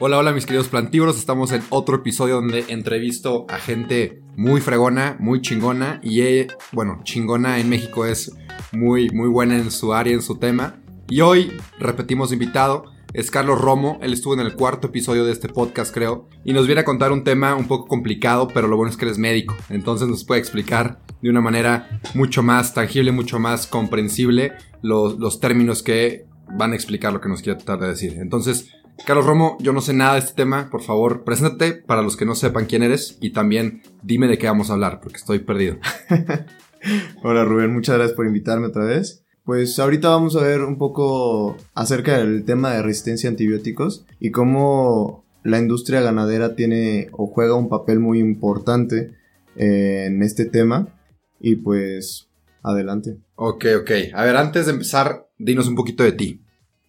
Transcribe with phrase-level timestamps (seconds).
[0.00, 5.16] Hola, hola mis queridos plantívoros, estamos en otro episodio donde entrevisto a gente muy fregona,
[5.18, 8.32] muy chingona y eh, bueno, chingona en México es
[8.70, 10.76] muy, muy buena en su área, en su tema.
[11.08, 15.48] Y hoy repetimos invitado, es Carlos Romo, él estuvo en el cuarto episodio de este
[15.48, 18.92] podcast creo, y nos viene a contar un tema un poco complicado, pero lo bueno
[18.92, 23.10] es que él es médico, entonces nos puede explicar de una manera mucho más tangible,
[23.10, 26.24] mucho más comprensible los, los términos que
[26.56, 28.16] van a explicar lo que nos quiere tratar de decir.
[28.18, 28.70] Entonces,
[29.06, 32.26] Carlos Romo, yo no sé nada de este tema, por favor, preséntate para los que
[32.26, 35.78] no sepan quién eres y también dime de qué vamos a hablar, porque estoy perdido.
[37.22, 39.24] Hola Rubén, muchas gracias por invitarme otra vez.
[39.44, 44.30] Pues ahorita vamos a ver un poco acerca del tema de resistencia a antibióticos y
[44.30, 49.14] cómo la industria ganadera tiene o juega un papel muy importante
[49.56, 50.94] eh, en este tema.
[51.40, 52.28] Y pues,
[52.62, 53.16] adelante.
[53.36, 53.90] Ok, ok.
[54.12, 56.42] A ver, antes de empezar, dinos un poquito de ti.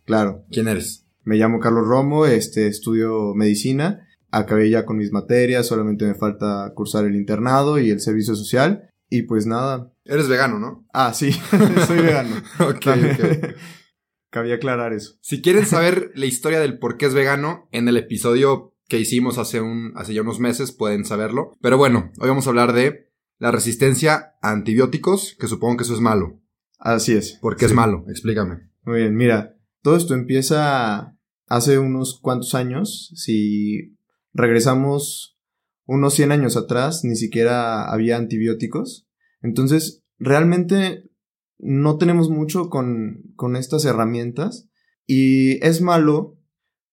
[0.05, 0.44] Claro.
[0.51, 1.05] ¿Quién eres?
[1.24, 6.72] Me llamo Carlos Romo, este, estudio medicina, acabé ya con mis materias, solamente me falta
[6.75, 8.90] cursar el internado y el servicio social.
[9.12, 9.91] Y pues nada.
[10.06, 10.85] Eres vegano, ¿no?
[10.94, 11.31] Ah, sí,
[11.88, 12.35] soy vegano.
[12.59, 13.56] ok, ok.
[14.31, 15.16] Cabía aclarar eso.
[15.22, 19.40] Si quieren saber la historia del por qué es vegano, en el episodio que hicimos
[19.40, 21.53] hace, un, hace ya unos meses pueden saberlo.
[21.62, 23.09] Pero bueno, hoy vamos a hablar de
[23.40, 26.40] la resistencia a antibióticos, que supongo que eso es malo.
[26.78, 27.34] Así es.
[27.41, 27.72] ¿Por qué Sí.
[27.72, 28.06] es malo?
[28.08, 28.69] Explícame.
[28.84, 31.16] Muy bien, mira, todo esto empieza
[31.47, 33.12] hace unos cuantos años.
[33.16, 33.97] Si
[34.34, 35.38] regresamos
[35.85, 39.07] unos 100 años atrás, ni siquiera había antibióticos.
[39.41, 41.09] Entonces, realmente
[41.57, 44.69] no tenemos mucho con, con estas herramientas.
[45.06, 46.38] Y es malo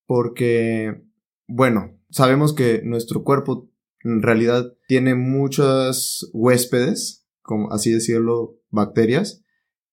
[0.05, 1.03] porque,
[1.47, 3.69] bueno, sabemos que nuestro cuerpo
[4.03, 9.43] en realidad tiene muchas huéspedes, como así decirlo, bacterias,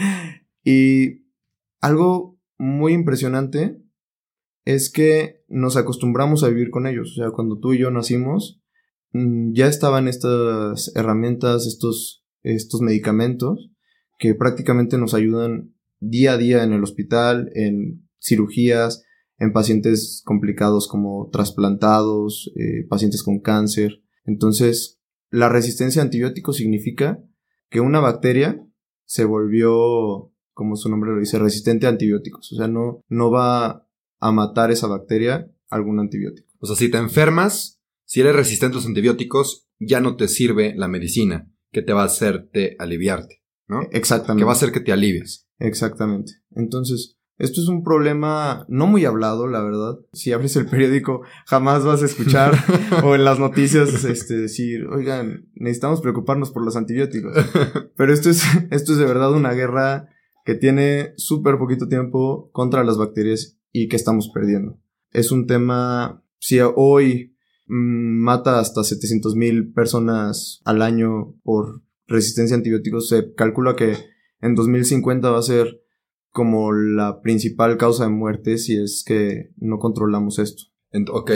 [0.64, 1.26] y
[1.80, 3.82] algo muy impresionante
[4.66, 7.12] es que nos acostumbramos a vivir con ellos.
[7.12, 8.62] O sea, cuando tú y yo nacimos,
[9.14, 13.72] mm, ya estaban estas herramientas, estos, estos medicamentos
[14.18, 19.04] que prácticamente nos ayudan día a día en el hospital, en cirugías,
[19.38, 24.02] en pacientes complicados como trasplantados, eh, pacientes con cáncer.
[24.26, 25.00] Entonces,
[25.30, 27.24] la resistencia a antibióticos significa
[27.70, 28.66] que una bacteria
[29.06, 32.52] se volvió, como su nombre lo dice, resistente a antibióticos.
[32.52, 33.88] O sea, no, no va
[34.20, 36.54] a matar esa bacteria algún antibiótico.
[36.60, 40.74] O sea, si te enfermas, si eres resistente a los antibióticos, ya no te sirve
[40.76, 43.82] la medicina que te va a hacerte aliviarte, ¿no?
[43.92, 44.42] Exactamente.
[44.42, 45.47] Que va a hacer que te alivies.
[45.60, 46.34] Exactamente.
[46.52, 50.00] Entonces, esto es un problema no muy hablado, la verdad.
[50.12, 52.56] Si abres el periódico, jamás vas a escuchar
[53.04, 57.34] o en las noticias este, decir, oigan, necesitamos preocuparnos por los antibióticos.
[57.96, 60.10] Pero esto es, esto es de verdad una guerra
[60.46, 64.80] que tiene súper poquito tiempo contra las bacterias y que estamos perdiendo.
[65.12, 67.36] Es un tema, si hoy
[67.68, 73.96] mm, mata hasta 700 mil personas al año por resistencia a antibióticos se calcula que
[74.42, 75.82] en 2050 va a ser
[76.30, 80.64] como la principal causa de muerte si es que no controlamos esto.
[81.12, 81.32] ok.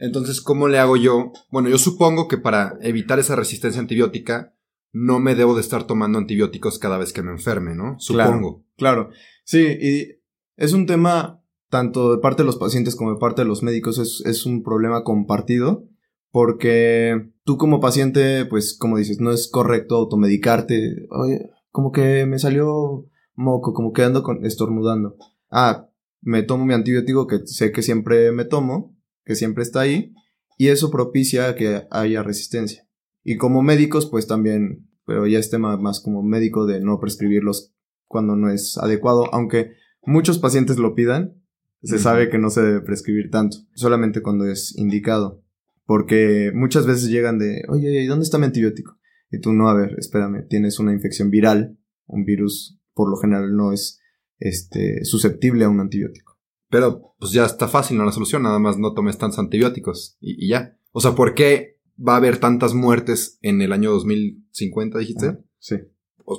[0.00, 1.32] Entonces, ¿cómo le hago yo?
[1.50, 4.54] Bueno, yo supongo que para evitar esa resistencia antibiótica
[4.92, 7.96] no me debo de estar tomando antibióticos cada vez que me enferme, ¿no?
[7.98, 8.64] Supongo.
[8.76, 9.10] Claro,
[9.44, 10.08] Sí, y
[10.56, 13.96] es un tema tanto de parte de los pacientes como de parte de los médicos,
[13.98, 15.88] es, es un problema compartido
[16.30, 21.06] porque tú como paciente, pues como dices, no es correcto automedicarte.
[21.10, 25.14] Oye, como que me salió moco, como que ando con, estornudando.
[25.48, 25.88] Ah,
[26.20, 30.12] me tomo mi antibiótico que sé que siempre me tomo, que siempre está ahí,
[30.56, 32.84] y eso propicia que haya resistencia.
[33.22, 37.72] Y como médicos, pues también, pero ya es tema más como médico de no prescribirlos
[38.08, 39.70] cuando no es adecuado, aunque
[40.02, 41.40] muchos pacientes lo pidan,
[41.84, 45.44] se sabe que no se debe prescribir tanto, solamente cuando es indicado.
[45.86, 48.97] Porque muchas veces llegan de, oye, ¿y dónde está mi antibiótico?
[49.30, 53.54] Y tú no, a ver, espérame, tienes una infección viral, un virus por lo general
[53.54, 54.00] no es
[54.38, 56.38] este, susceptible a un antibiótico.
[56.70, 60.44] Pero pues ya está fácil, no la solución, nada más no tomes tantos antibióticos y,
[60.44, 60.76] y ya.
[60.92, 65.38] O sea, ¿por qué va a haber tantas muertes en el año 2050, dijiste?
[65.58, 65.76] sí.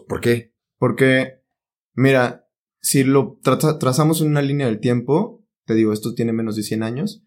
[0.08, 0.54] ¿Por qué?
[0.78, 1.42] Porque,
[1.94, 2.48] mira,
[2.80, 6.84] si lo trazamos en una línea del tiempo, te digo, esto tiene menos de 100
[6.84, 7.24] años,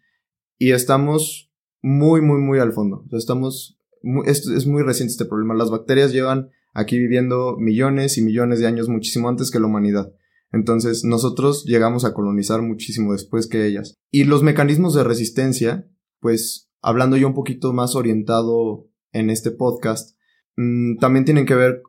[0.58, 3.05] y estamos muy, muy, muy al fondo.
[3.05, 3.81] O sea, estamos,
[4.25, 5.54] es, muy reciente este problema.
[5.54, 10.12] Las bacterias llevan aquí viviendo millones y millones de años muchísimo antes que la humanidad.
[10.52, 13.94] Entonces nosotros llegamos a colonizar muchísimo después que ellas.
[14.10, 15.88] Y los mecanismos de resistencia,
[16.20, 20.16] pues hablando yo un poquito más orientado en este podcast,
[20.56, 21.82] mm, también tienen que ver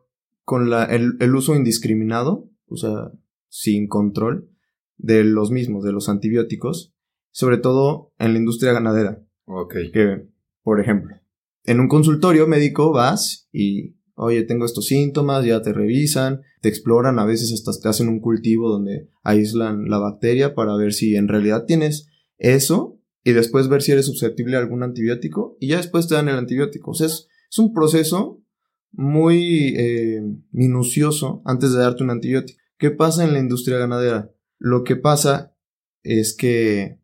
[0.44, 3.10] con la, el, el uso indiscriminado, o sea,
[3.48, 4.50] sin control,
[4.96, 6.94] de los mismos, de los antibióticos,
[7.30, 9.22] sobre todo en la industria ganadera.
[9.46, 9.74] Ok.
[9.92, 10.26] Que,
[10.62, 11.16] por ejemplo,
[11.64, 17.18] en un consultorio médico vas y, oye, tengo estos síntomas, ya te revisan, te exploran,
[17.18, 21.28] a veces hasta te hacen un cultivo donde aíslan la bacteria para ver si en
[21.28, 22.08] realidad tienes
[22.38, 26.28] eso y después ver si eres susceptible a algún antibiótico y ya después te dan
[26.28, 26.90] el antibiótico.
[26.90, 28.42] O sea, es, un proceso
[28.90, 30.20] muy eh,
[30.50, 32.60] minucioso antes de darte un antibiótico.
[32.78, 34.32] ¿Qué pasa en la industria ganadera?
[34.58, 35.54] Lo que pasa
[36.02, 36.98] es que,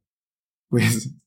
[0.68, 1.14] pues,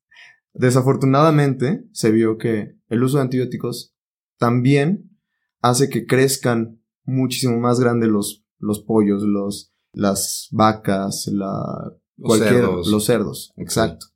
[0.53, 3.95] Desafortunadamente, se vio que el uso de antibióticos
[4.38, 5.18] también
[5.62, 12.88] hace que crezcan muchísimo más grandes los, los pollos, los, las vacas, la, los cerdos.
[12.88, 14.07] los cerdos, exacto.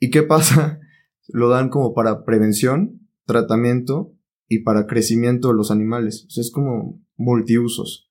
[0.00, 0.80] ¿Y qué pasa?
[1.28, 4.14] Lo dan como para prevención, tratamiento
[4.48, 6.24] y para crecimiento de los animales.
[6.26, 8.10] O sea, es como multiusos.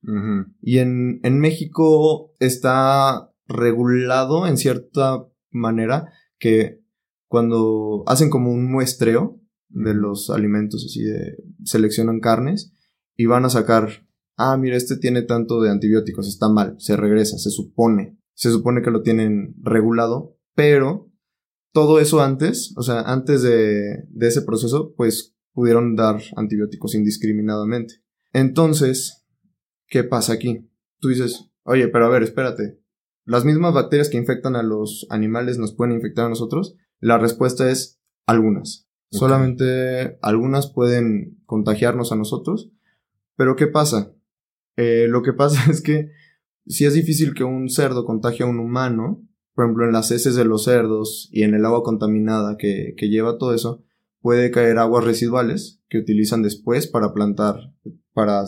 [0.61, 6.83] Y en, en México está regulado en cierta manera que
[7.27, 12.73] cuando hacen como un muestreo de los alimentos, así de seleccionan carnes
[13.15, 17.37] y van a sacar, ah, mira, este tiene tanto de antibióticos, está mal, se regresa,
[17.37, 21.11] se supone, se supone que lo tienen regulado, pero
[21.73, 27.95] todo eso antes, o sea, antes de, de ese proceso, pues pudieron dar antibióticos indiscriminadamente.
[28.33, 29.25] Entonces,
[29.87, 30.69] ¿qué pasa aquí?
[30.99, 32.79] Tú dices, oye, pero a ver, espérate,
[33.27, 36.75] las mismas bacterias que infectan a los animales nos pueden infectar a nosotros.
[36.99, 38.86] La respuesta es algunas.
[39.09, 42.71] Solamente algunas pueden contagiarnos a nosotros.
[43.35, 44.13] Pero ¿qué pasa?
[44.75, 46.11] Eh, lo que pasa es que
[46.65, 50.35] si es difícil que un cerdo contagie a un humano, por ejemplo en las heces
[50.35, 53.83] de los cerdos y en el agua contaminada que, que lleva todo eso,
[54.21, 57.73] puede caer aguas residuales que utilizan después para plantar,
[58.13, 58.43] para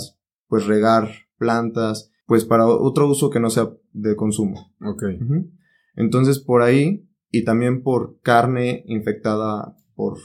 [0.47, 4.73] pues regar plantas, pues para otro uso que no sea de consumo.
[4.81, 5.03] Ok.
[5.95, 10.17] Entonces por ahí y también por carne infectada por,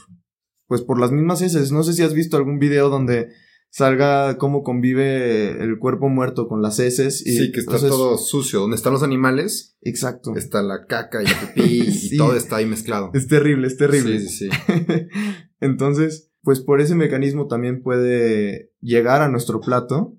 [0.67, 1.71] pues por las mismas heces.
[1.71, 3.29] No sé si has visto algún video donde
[3.69, 7.25] salga cómo convive el cuerpo muerto con las heces.
[7.25, 8.61] Y, sí, que está todo sucio.
[8.61, 9.77] Donde están los animales.
[9.81, 10.35] Exacto.
[10.35, 13.11] Está la caca y el pipí y todo está ahí mezclado.
[13.13, 14.19] Es terrible, es terrible.
[14.19, 14.73] Sí, sí, sí.
[15.59, 20.17] Entonces, pues por ese mecanismo también puede llegar a nuestro plato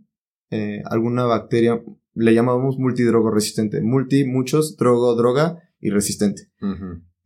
[0.51, 1.83] eh, alguna bacteria,
[2.15, 3.81] le llamamos multidrogo resistente.
[3.81, 6.51] Multi, muchos, drogo, droga y resistente.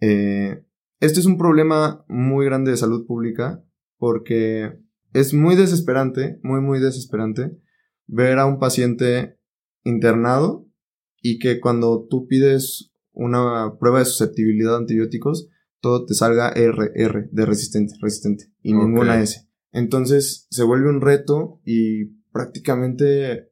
[0.01, 0.65] Eh,
[1.01, 3.65] este es un problema muy grande de salud pública
[3.97, 4.79] porque
[5.13, 7.59] es muy desesperante, muy, muy desesperante
[8.07, 9.39] ver a un paciente
[9.83, 10.67] internado
[11.23, 15.49] y que cuando tú pides una prueba de susceptibilidad a antibióticos,
[15.81, 16.93] todo te salga R,
[17.31, 19.49] de resistente, resistente y ninguna S.
[19.73, 23.51] Entonces se vuelve un reto y prácticamente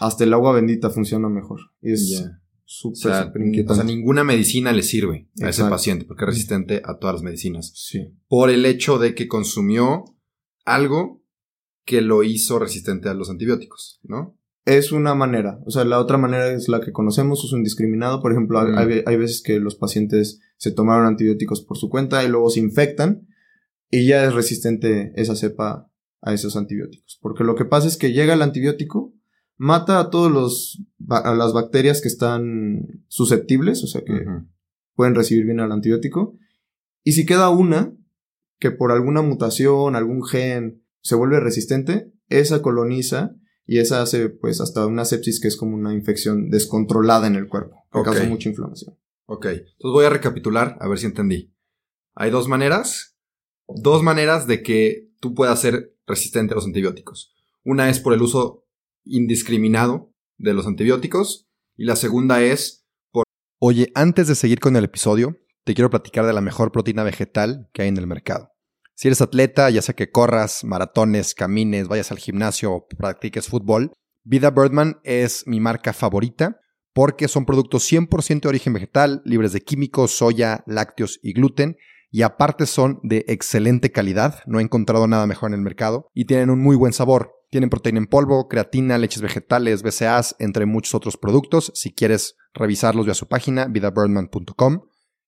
[0.00, 1.60] hasta el agua bendita funciona mejor.
[1.80, 2.30] Y es
[2.66, 3.32] súper,
[3.68, 7.22] o, sea, ninguna medicina le sirve a ese paciente porque es resistente a todas las
[7.22, 7.72] medicinas.
[7.74, 8.12] Sí.
[8.28, 10.04] Por el hecho de que consumió
[10.64, 11.22] algo
[11.84, 14.36] que lo hizo resistente a los antibióticos, ¿no?
[14.64, 15.60] Es una manera.
[15.64, 18.20] O sea, la otra manera es la que conocemos, uso indiscriminado.
[18.20, 18.76] Por ejemplo, Mm.
[18.76, 22.58] hay, hay veces que los pacientes se tomaron antibióticos por su cuenta y luego se
[22.58, 23.28] infectan
[23.88, 25.88] y ya es resistente esa cepa
[26.20, 27.18] a esos antibióticos.
[27.22, 29.14] Porque lo que pasa es que llega el antibiótico,
[29.56, 34.12] mata a todos los a las bacterias que están susceptibles, o sea que
[34.94, 36.38] pueden recibir bien el antibiótico.
[37.02, 37.94] Y si queda una
[38.58, 43.36] que por alguna mutación, algún gen se vuelve resistente, esa coloniza
[43.66, 47.48] y esa hace pues hasta una sepsis que es como una infección descontrolada en el
[47.48, 48.96] cuerpo, que causa mucha inflamación.
[49.26, 51.52] Ok, entonces voy a recapitular a ver si entendí.
[52.14, 53.16] Hay dos maneras,
[53.68, 57.34] dos maneras de que tú puedas ser resistente a los antibióticos.
[57.64, 58.65] Una es por el uso
[59.06, 63.24] indiscriminado de los antibióticos y la segunda es por...
[63.58, 67.68] Oye, antes de seguir con el episodio, te quiero platicar de la mejor proteína vegetal
[67.72, 68.50] que hay en el mercado.
[68.94, 73.92] Si eres atleta, ya sea que corras, maratones, camines, vayas al gimnasio o practiques fútbol,
[74.24, 76.60] Vida Birdman es mi marca favorita
[76.96, 81.76] porque son productos 100% de origen vegetal, libres de químicos, soya, lácteos y gluten,
[82.10, 86.24] y aparte son de excelente calidad, no he encontrado nada mejor en el mercado, y
[86.24, 87.34] tienen un muy buen sabor.
[87.50, 91.72] Tienen proteína en polvo, creatina, leches vegetales, BCAAs, entre muchos otros productos.
[91.74, 94.82] Si quieres revisarlos, ve a su página, vidabirdman.com.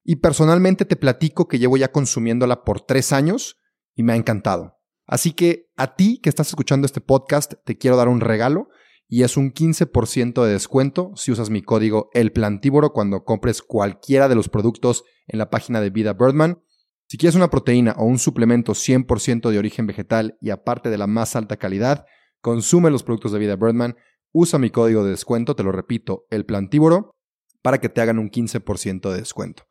[0.04, 3.58] Y personalmente te platico que llevo ya consumiéndola por tres años
[3.94, 4.78] y me ha encantado.
[5.06, 8.68] Así que a ti que estás escuchando este podcast, te quiero dar un regalo
[9.08, 14.28] y es un 15% de descuento si usas mi código El Plantívoro cuando compres cualquiera
[14.28, 16.62] de los productos en la página de Vida Birdman.
[17.10, 21.06] Si quieres una proteína o un suplemento 100% de origen vegetal y aparte de la
[21.06, 22.04] más alta calidad,
[22.42, 23.96] consume los productos de Vida Birdman,
[24.30, 27.16] usa mi código de descuento, te lo repito, El Plantívoro,
[27.62, 29.66] para que te hagan un 15% de descuento.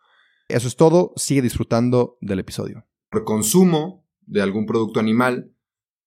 [0.48, 2.88] Eso es todo, sigue disfrutando del episodio.
[3.12, 5.53] Por consumo de algún producto animal,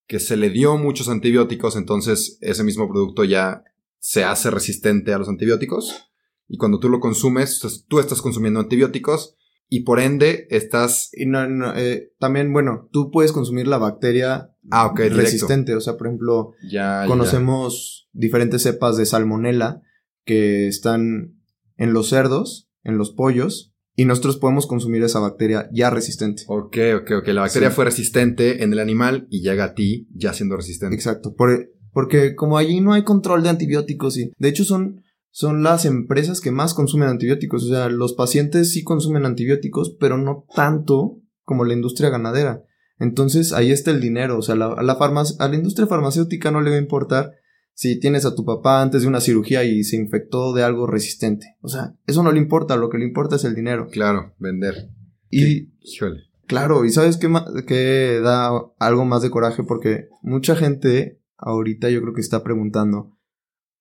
[0.09, 3.63] que se le dio muchos antibióticos, entonces ese mismo producto ya
[4.01, 6.11] se hace resistente a los antibióticos.
[6.49, 9.37] Y cuando tú lo consumes, tú estás consumiendo antibióticos
[9.71, 11.09] y por ende estás...
[11.15, 15.17] Y no, no, eh, también, bueno, tú puedes consumir la bacteria Ah, ok, directo.
[15.23, 15.75] resistente.
[15.75, 19.81] O sea, por ejemplo, Ya, conocemos diferentes cepas de salmonela
[20.27, 21.37] que están
[21.77, 26.43] en los cerdos, en los pollos, y nosotros podemos consumir esa bacteria ya resistente.
[26.49, 27.29] Ok, ok, ok.
[27.29, 27.77] La bacteria Sí.
[27.77, 30.95] fue resistente en el animal y llega a ti ya siendo resistente.
[30.95, 31.35] Exacto.
[31.35, 35.85] Por- porque como allí no hay control de antibióticos y de hecho son, son las
[35.85, 37.65] empresas que más consumen antibióticos.
[37.65, 42.65] O sea, los pacientes sí consumen antibióticos, pero no tanto como la industria ganadera.
[42.99, 44.39] Entonces ahí está el dinero.
[44.39, 47.33] O sea, la, a, la a la industria farmacéutica no le va a importar
[47.73, 51.57] si tienes a tu papá antes de una cirugía y se infectó de algo resistente.
[51.63, 52.77] O sea, eso no le importa.
[52.77, 53.89] Lo que le importa es el dinero.
[53.91, 54.91] Claro, vender.
[55.31, 56.25] Y Híjole.
[56.47, 57.33] Claro, y sabes qué,
[57.67, 63.17] qué da algo más de coraje porque mucha gente ahorita yo creo que está preguntando,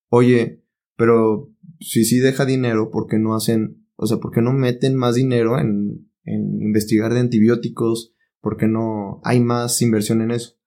[0.10, 0.63] oye,
[1.00, 4.98] pero si sí deja dinero, ¿por qué no hacen, o sea, por qué no meten
[4.98, 8.13] más dinero en, en investigar de antibióticos?
[8.41, 10.58] ¿Por qué no hay más inversión en eso?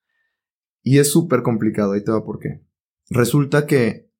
[0.83, 2.65] Y es súper complicado, ahí te va por qué.
[3.11, 4.11] Resulta que,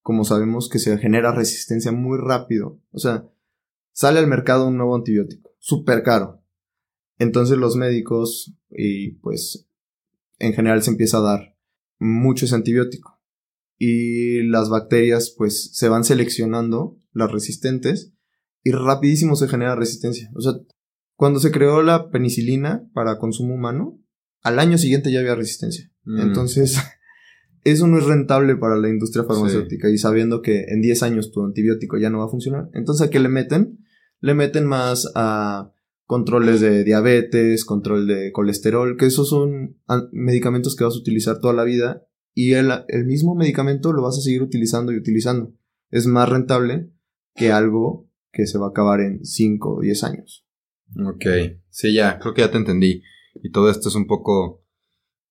[0.00, 2.80] como sabemos, que se genera resistencia muy rápido.
[2.90, 3.30] O sea,
[3.92, 6.42] sale al mercado un nuevo antibiótico, súper caro.
[7.18, 9.68] Entonces los médicos y pues
[10.40, 11.56] en general se empieza a dar
[12.00, 13.11] mucho ese antibiótico.
[13.78, 18.12] Y las bacterias pues se van seleccionando, las resistentes,
[18.62, 20.30] y rapidísimo se genera resistencia.
[20.34, 20.52] O sea,
[21.16, 23.98] cuando se creó la penicilina para consumo humano,
[24.42, 25.90] al año siguiente ya había resistencia.
[26.04, 26.20] Mm.
[26.20, 26.76] Entonces,
[27.64, 29.88] eso no es rentable para la industria farmacéutica.
[29.90, 32.68] Y sabiendo que en 10 años tu antibiótico ya no va a funcionar.
[32.74, 33.78] Entonces, ¿a qué le meten?
[34.20, 35.72] Le meten más a
[36.06, 39.78] controles de diabetes, control de colesterol, que esos son
[40.12, 42.02] medicamentos que vas a utilizar toda la vida.
[42.34, 45.54] Y el, el mismo medicamento lo vas a seguir utilizando y utilizando.
[45.90, 46.90] Es más rentable
[47.34, 50.46] que algo que se va a acabar en 5 o 10 años.
[51.06, 51.24] Ok,
[51.70, 53.02] sí, ya, creo que ya te entendí.
[53.42, 54.64] Y todo esto es un poco,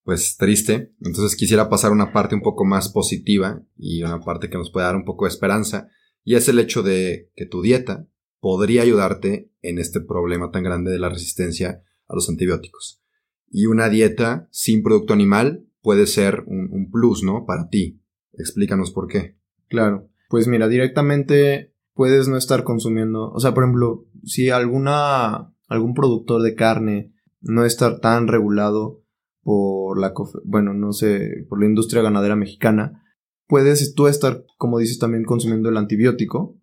[0.03, 0.93] pues, triste.
[1.01, 4.85] Entonces quisiera pasar una parte un poco más positiva y una parte que nos puede
[4.85, 5.89] dar un poco de esperanza.
[6.23, 8.07] Y es el hecho de que tu dieta
[8.39, 13.01] podría ayudarte en este problema tan grande de la resistencia a los antibióticos.
[13.49, 17.45] Y una dieta sin producto animal puede ser un, plus, ¿no?
[17.45, 18.01] Para ti.
[18.33, 19.37] Explícanos por qué.
[19.67, 20.09] Claro.
[20.29, 23.31] Pues mira, directamente puedes no estar consumiendo.
[23.31, 25.53] O sea, por ejemplo, si alguna.
[25.67, 29.03] algún productor de carne no está tan regulado
[29.43, 30.13] por la
[30.45, 33.03] bueno, no sé, por la industria ganadera mexicana,
[33.47, 36.59] puedes tú estar, como dices, también consumiendo el antibiótico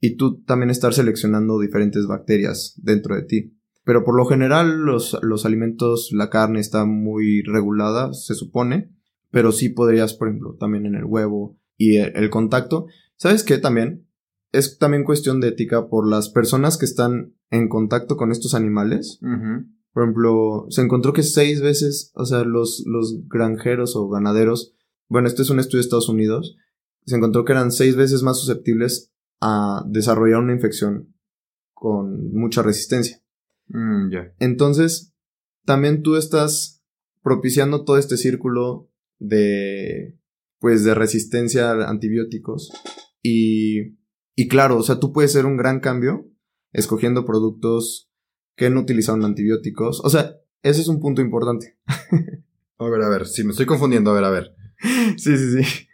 [0.00, 3.58] y tú también estar seleccionando diferentes bacterias dentro de ti.
[3.86, 8.92] Pero por lo general los, los alimentos, la carne está muy regulada, se supone,
[9.30, 12.86] pero sí podrías, por ejemplo, también en el huevo y el, el contacto.
[13.14, 14.08] ¿Sabes qué también?
[14.50, 19.20] Es también cuestión de ética por las personas que están en contacto con estos animales.
[19.92, 24.74] Por ejemplo, se encontró que seis veces, o sea, los, los granjeros o ganaderos,
[25.08, 26.56] bueno, este es un estudio de Estados Unidos,
[27.04, 31.14] se encontró que eran seis veces más susceptibles a desarrollar una infección
[31.72, 33.22] con mucha resistencia.
[33.68, 34.32] Mm, ya.
[34.38, 35.14] Entonces,
[35.64, 36.84] también tú estás
[37.22, 40.18] propiciando todo este círculo de,
[40.58, 42.70] pues, de resistencia a antibióticos.
[43.22, 43.96] Y,
[44.34, 46.30] y claro, o sea, tú puedes hacer un gran cambio
[46.72, 48.10] escogiendo productos
[48.54, 50.00] que no utilizaron antibióticos.
[50.04, 51.78] O sea, ese es un punto importante.
[52.78, 54.54] A ver, a ver, si me estoy confundiendo, a ver, a ver.
[55.16, 55.88] sí, sí, sí.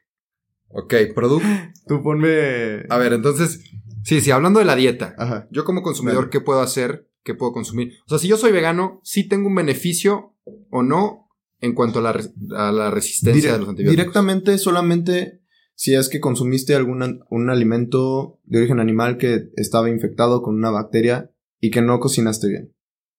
[0.67, 1.47] Ok, producto.
[1.87, 2.87] Tú ponme.
[2.89, 3.61] A ver, entonces,
[4.03, 5.15] sí, sí, hablando de la dieta.
[5.17, 5.47] Ajá.
[5.53, 6.29] Yo como consumidor.
[6.29, 7.09] ¿qué puedo hacer?
[7.25, 7.93] ¿Qué puedo consumir?
[8.07, 10.37] O sea, si yo soy vegano, ¿sí tengo un beneficio
[10.71, 11.29] o no
[11.61, 12.21] en cuanto a la,
[12.57, 13.97] a la resistencia de los antibióticos?
[13.97, 15.43] Directamente, solamente
[15.75, 20.71] si es que consumiste algún un alimento de origen animal que estaba infectado con una
[20.71, 22.75] bacteria y que no cocinaste bien.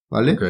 [0.10, 0.34] ¿Vale?
[0.34, 0.44] Ok.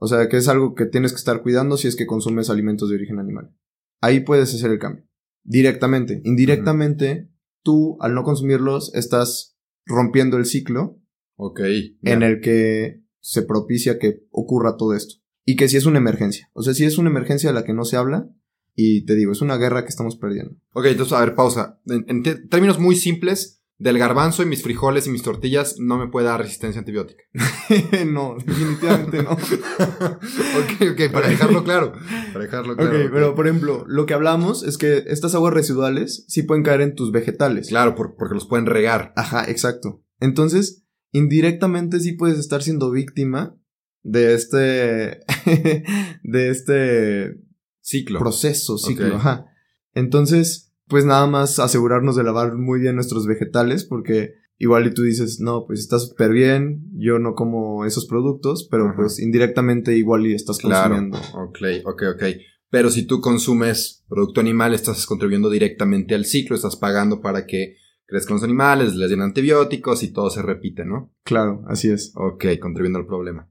[0.00, 2.88] O sea, que es algo que tienes que estar cuidando si es que consumes alimentos
[2.88, 3.52] de origen animal.
[4.00, 5.04] Ahí puedes hacer el cambio.
[5.42, 6.20] Directamente.
[6.24, 7.30] Indirectamente,
[7.62, 11.00] tú, al no consumirlos, estás rompiendo el ciclo
[11.40, 11.60] Ok.
[12.02, 15.14] en el que se propicia que ocurra todo esto.
[15.44, 16.50] Y que si es una emergencia.
[16.52, 18.28] O sea, si es una emergencia de la que no se habla,
[18.74, 20.56] y te digo, es una guerra que estamos perdiendo.
[20.72, 21.80] Ok, entonces, a ver, pausa.
[21.86, 26.26] En, términos muy simples, del garbanzo y mis frijoles y mis tortillas no me puede
[26.26, 27.22] dar resistencia antibiótica.
[28.06, 29.30] no, definitivamente no.
[29.32, 31.92] ok, ok, para dejarlo claro.
[32.32, 32.90] Para dejarlo claro.
[33.04, 36.80] ok, pero por ejemplo, lo que hablamos es que estas aguas residuales sí pueden caer
[36.80, 37.68] en tus vegetales.
[37.68, 39.12] Claro, por- porque los pueden regar.
[39.16, 40.02] Ajá, exacto.
[40.20, 43.56] Entonces, indirectamente sí puedes estar siendo víctima
[44.02, 45.20] de este.
[46.22, 47.34] de este
[47.80, 48.18] Ciclo.
[48.18, 49.46] proceso, ciclo, ajá.
[49.94, 55.02] Entonces, pues nada más asegurarnos de lavar muy bien nuestros vegetales, porque igual y tú
[55.02, 58.96] dices, no, pues está súper bien, yo no como esos productos, pero Ajá.
[58.96, 60.94] pues indirectamente igual y estás Claro.
[60.96, 61.18] consumiendo.
[61.38, 62.22] Ok, ok, ok.
[62.70, 67.76] Pero si tú consumes producto animal, estás contribuyendo directamente al ciclo, estás pagando para que
[68.08, 71.12] crezcan los animales, les den antibióticos y todo se repite, ¿no?
[71.24, 72.12] Claro, así es.
[72.16, 73.50] Ok, contribuyendo al problema.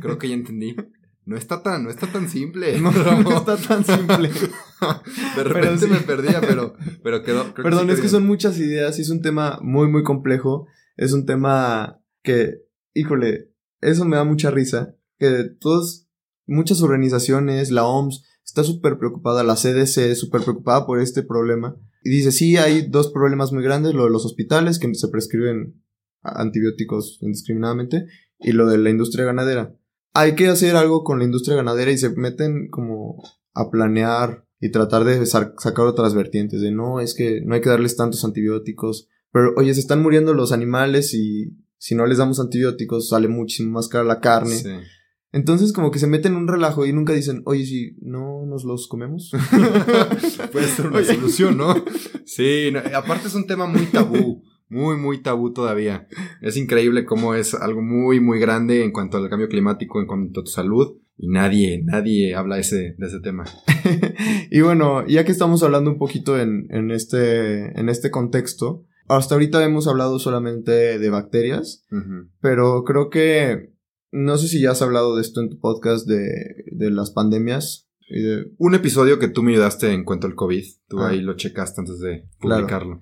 [0.00, 0.76] Creo que ya entendí.
[1.24, 2.78] No está tan, no está tan simple.
[2.80, 4.30] No, está tan simple.
[5.36, 5.90] De repente sí.
[5.90, 7.54] me perdía, pero, pero quedó.
[7.54, 10.66] creo Perdón, sí es que son muchas ideas y es un tema muy, muy complejo.
[10.96, 14.96] Es un tema que, híjole, eso me da mucha risa.
[15.18, 16.08] Que todos,
[16.44, 21.76] muchas organizaciones, la OMS, está súper preocupada, la CDC, súper preocupada por este problema.
[22.06, 25.82] Y dice, sí, hay dos problemas muy grandes, lo de los hospitales, que se prescriben
[26.22, 28.06] antibióticos indiscriminadamente,
[28.38, 29.74] y lo de la industria ganadera.
[30.14, 33.22] Hay que hacer algo con la industria ganadera y se meten como
[33.54, 37.60] a planear y tratar de sa- sacar otras vertientes de no, es que no hay
[37.60, 39.08] que darles tantos antibióticos.
[39.32, 43.72] Pero oye, se están muriendo los animales y si no les damos antibióticos sale muchísimo
[43.72, 44.54] más cara la carne.
[44.56, 44.70] Sí.
[45.32, 48.64] Entonces como que se meten en un relajo y nunca dicen, oye, si no nos
[48.64, 49.32] los comemos.
[50.52, 51.14] Puede ser una Oye.
[51.14, 51.74] solución, ¿no?
[52.24, 56.08] Sí, no, aparte es un tema muy tabú, muy, muy tabú todavía.
[56.42, 60.40] Es increíble cómo es algo muy, muy grande en cuanto al cambio climático, en cuanto
[60.40, 63.44] a tu salud, y nadie, nadie habla ese, de ese tema.
[64.50, 69.36] y bueno, ya que estamos hablando un poquito en, en, este, en este contexto, hasta
[69.36, 71.84] ahorita hemos hablado solamente de bacterias,
[72.40, 73.75] pero creo que
[74.12, 76.28] no sé si ya has hablado de esto en tu podcast de,
[76.72, 77.88] de las pandemias.
[78.08, 81.08] Y de, Un episodio que tú me ayudaste en cuanto al COVID, tú Ah.
[81.08, 82.62] ahí lo checaste antes de Claro.
[82.62, 83.00] publicarlo.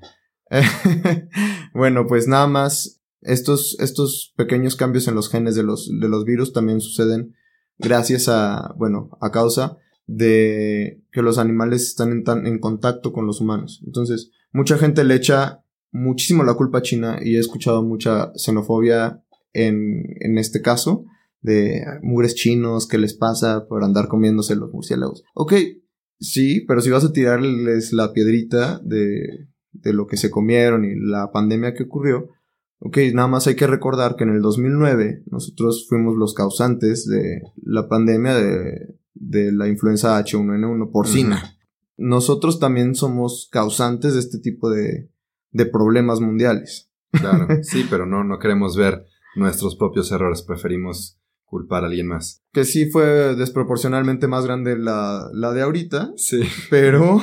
[1.75, 6.25] bueno, pues nada más, estos, estos pequeños cambios en los genes de los, de los
[6.25, 7.35] virus también suceden
[7.79, 13.27] gracias a, bueno, a causa de que los animales están en, tan, en contacto con
[13.27, 13.83] los humanos.
[13.87, 19.24] Entonces, mucha gente le echa muchísimo la culpa a China y he escuchado mucha xenofobia
[19.55, 21.07] en, en este caso
[21.41, 25.25] de mugres chinos, ¿qué les pasa por andar comiéndose los murciélagos?
[25.35, 25.55] Ok,
[26.19, 30.95] sí, pero si vas a tirarles la piedrita de, de lo que se comieron y
[30.97, 32.31] la pandemia que ocurrió,
[32.79, 37.43] ok, nada más hay que recordar que en el 2009 nosotros fuimos los causantes de
[37.63, 41.57] la pandemia de, de la influenza H1N1 porcina.
[41.97, 45.11] Nosotros también somos causantes de este tipo de,
[45.53, 46.91] de problemas mundiales.
[47.13, 49.05] Claro, sí, pero no, no queremos ver
[49.37, 52.43] nuestros propios errores, preferimos culpar a alguien más.
[52.53, 56.43] Que sí fue desproporcionalmente más grande la, la de ahorita, Sí.
[56.71, 57.21] pero,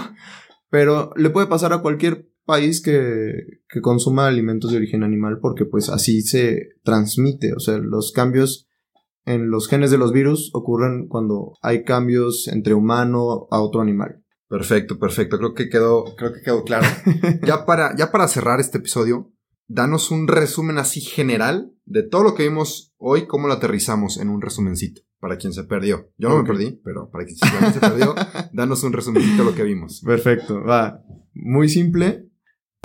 [0.69, 3.33] pero le puede pasar a cualquier país que,
[3.69, 8.67] que consuma alimentos de origen animal porque pues así se transmite, o sea, los cambios
[9.25, 14.23] en los genes de los virus ocurren cuando hay cambios entre humano a otro animal.
[14.49, 15.37] Perfecto, perfecto.
[15.37, 16.85] Creo que quedó, creo que quedó claro.
[17.45, 19.31] ya para, ya para cerrar este episodio,
[19.73, 24.29] danos un resumen así general de todo lo que vimos hoy, cómo lo aterrizamos en
[24.29, 25.01] un resumencito.
[25.19, 26.11] Para quien se perdió.
[26.17, 28.15] Yo no me perdí, pero para quien se perdió,
[28.53, 30.01] danos un resumencito de lo que vimos.
[30.03, 31.03] Perfecto, va.
[31.33, 32.27] Muy simple.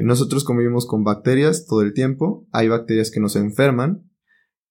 [0.03, 2.47] Nosotros convivimos con bacterias todo el tiempo.
[2.53, 4.11] Hay bacterias que nos enferman.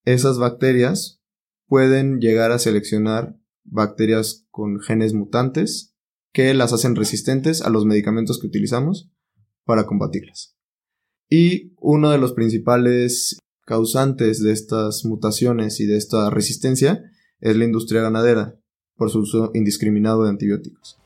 [0.03, 1.23] Esas bacterias
[1.67, 5.95] pueden llegar a seleccionar bacterias con genes mutantes
[6.31, 9.11] que las hacen resistentes a los medicamentos que utilizamos
[9.63, 10.54] para combatirlas.
[11.29, 17.03] Y uno de los principales causantes de estas mutaciones y de esta resistencia
[17.39, 18.55] es la industria ganadera
[18.95, 20.97] por su uso indiscriminado de antibióticos.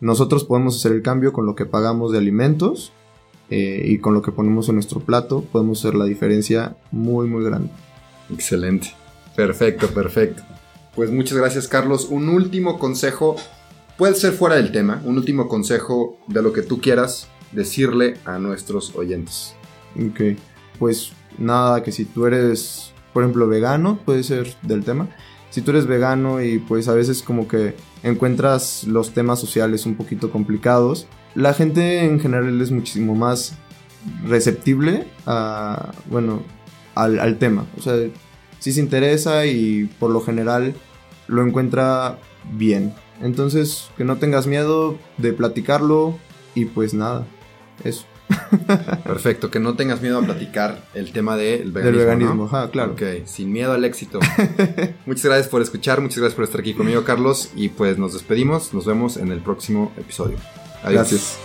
[0.00, 2.92] Nosotros podemos hacer el cambio con lo que pagamos de alimentos
[3.50, 7.44] eh, y con lo que ponemos en nuestro plato, podemos hacer la diferencia muy muy
[7.44, 7.70] grande.
[8.32, 8.94] Excelente.
[9.36, 10.42] Perfecto, perfecto.
[10.94, 12.08] Pues muchas gracias Carlos.
[12.10, 13.36] Un último consejo
[13.96, 18.38] puede ser fuera del tema, un último consejo de lo que tú quieras decirle a
[18.38, 19.54] nuestros oyentes.
[19.96, 20.38] Ok,
[20.78, 25.08] pues nada, que si tú eres, por ejemplo, vegano, puede ser del tema.
[25.50, 29.96] Si tú eres vegano y pues a veces como que encuentras los temas sociales un
[29.96, 33.54] poquito complicados, la gente en general es muchísimo más
[34.26, 36.42] receptible a, bueno,
[36.94, 37.66] al, al tema.
[37.76, 37.94] O sea,
[38.58, 40.74] sí se interesa y por lo general
[41.28, 42.18] lo encuentra
[42.52, 42.94] bien.
[43.20, 46.18] Entonces, que no tengas miedo de platicarlo
[46.54, 47.26] y pues nada,
[47.84, 48.04] eso.
[49.04, 51.84] Perfecto, que no tengas miedo a platicar el tema del veganismo.
[51.84, 52.92] Del veganismo, claro.
[52.92, 54.20] Ok, sin miedo al éxito.
[55.06, 58.72] muchas gracias por escuchar, muchas gracias por estar aquí conmigo, Carlos, y pues nos despedimos,
[58.74, 60.36] nos vemos en el próximo episodio.
[60.82, 60.94] Adiós.
[60.94, 61.38] Gracias.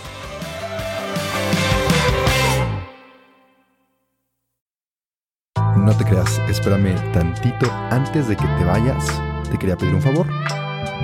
[5.76, 9.06] No te creas, espérame tantito antes de que te vayas.
[9.50, 10.26] Te quería pedir un favor.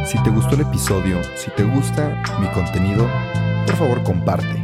[0.06, 3.08] Si te gustó el episodio, si te gusta mi contenido,
[3.66, 4.63] por favor comparte.